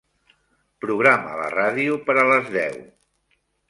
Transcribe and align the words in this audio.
Programa 0.85 1.37
la 1.43 1.53
ràdio 1.57 2.01
per 2.09 2.19
a 2.25 2.27
les 2.35 2.53
deu. 2.61 2.85